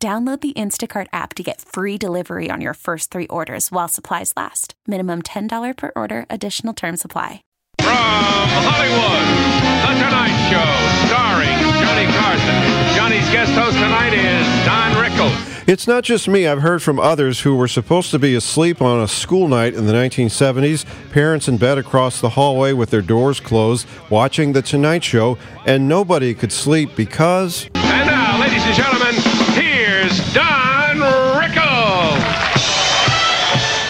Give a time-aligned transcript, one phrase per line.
[0.00, 4.32] Download the Instacart app to get free delivery on your first three orders while supplies
[4.36, 4.74] last.
[4.86, 7.42] Minimum $10 per order, additional term supply.
[7.80, 9.26] From Hollywood,
[9.82, 12.94] The Tonight Show, starring Johnny Carson.
[12.94, 15.64] Johnny's guest host tonight is Don Rickles.
[15.66, 16.46] It's not just me.
[16.46, 19.86] I've heard from others who were supposed to be asleep on a school night in
[19.86, 25.02] the 1970s, parents in bed across the hallway with their doors closed, watching The Tonight
[25.02, 27.68] Show, and nobody could sleep because.
[28.38, 29.14] And now, ladies and gentlemen,
[29.54, 30.98] here's Don
[31.40, 32.18] Rickles.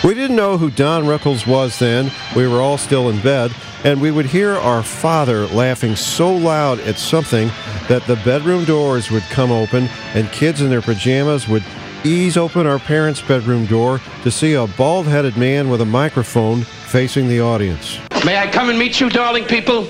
[0.04, 2.10] We didn't know who Don Rickles was then.
[2.34, 3.52] We were all still in bed,
[3.84, 7.48] and we would hear our father laughing so loud at something
[7.88, 11.64] that the bedroom doors would come open and kids in their pajamas would
[12.04, 16.62] ease open our parents' bedroom door to see a bald headed man with a microphone
[16.62, 17.98] facing the audience.
[18.24, 19.88] May I come and meet you, darling people?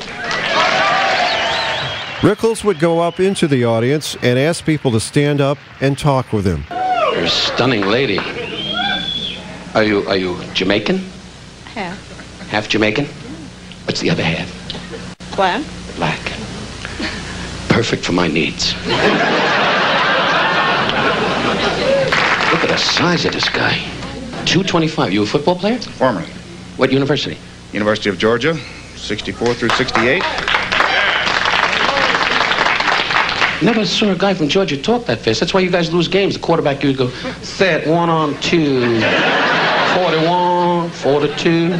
[2.20, 6.32] Rickles would go up into the audience and ask people to stand up and talk
[6.32, 6.64] with him.
[7.12, 8.18] You're a stunning lady.
[9.72, 10.98] Are you are you Jamaican?
[11.66, 12.48] Half.
[12.48, 13.04] Half Jamaican?
[13.84, 14.50] What's the other half?
[15.36, 15.64] Black.
[15.94, 16.18] Black.
[17.68, 18.74] Perfect for my needs.
[22.50, 23.78] Look at the size of this guy.
[24.44, 25.12] 225.
[25.12, 25.78] You a football player?
[25.78, 26.26] Formerly.
[26.78, 27.38] What university?
[27.72, 28.56] University of Georgia,
[28.96, 30.24] 64 through 68.
[33.60, 35.40] Never saw a guy from Georgia talk that fast.
[35.40, 36.34] That's why you guys lose games.
[36.34, 37.08] The quarterback, you would go,
[37.42, 39.00] set, one on two,
[39.96, 41.50] 41, 42.
[41.50, 41.72] And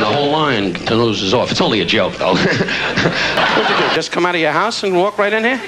[0.00, 1.50] the whole line loses off.
[1.50, 2.32] It's only a joke, though.
[2.34, 3.94] What'd you do?
[3.94, 5.60] Just come out of your house and walk right in here?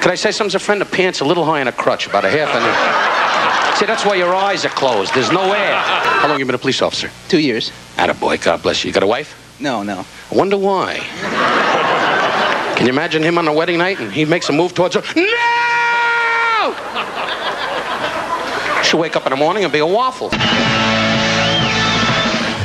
[0.00, 0.80] Could I say something's a friend?
[0.80, 3.78] The pants a little high on a crutch, about a half an inch.
[3.78, 5.14] See, that's why your eyes are closed.
[5.14, 5.76] There's no air.
[5.78, 7.10] How long you been a police officer?
[7.28, 7.70] Two years.
[7.96, 8.88] Attaboy, God bless you.
[8.88, 9.36] You got a wife?
[9.60, 10.04] No, no.
[10.32, 10.98] I wonder why.
[12.80, 15.02] Can you imagine him on a wedding night and he makes a move towards her?
[15.14, 16.74] No!
[18.82, 20.30] She'll wake up in the morning and be a waffle.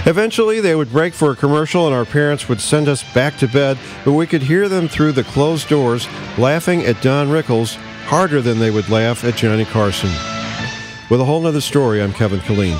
[0.09, 3.47] Eventually, they would break for a commercial, and our parents would send us back to
[3.49, 7.75] bed, but we could hear them through the closed doors laughing at Don Rickles
[8.05, 10.11] harder than they would laugh at Johnny Carson.
[11.09, 12.79] With a whole nother story, I'm Kevin Killeen.